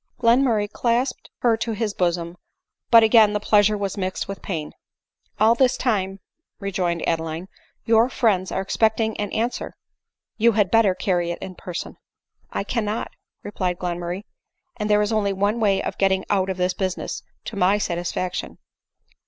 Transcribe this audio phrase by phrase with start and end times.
[0.19, 2.35] Glenmurray clasped her to his bosom;
[2.89, 4.73] but again the pleasure was mixed with pain."
[5.39, 6.19] All this time,"
[6.59, 7.49] rejoined Adeline,"
[7.91, 9.75] your friends are expecting an answer;
[10.37, 11.97] you had better carry it in person.""
[12.51, 13.11] I cannot,"
[13.43, 14.23] replied Glenmurray,"
[14.79, 18.57] and there is only one way of getting out of this business to my satisfaction.".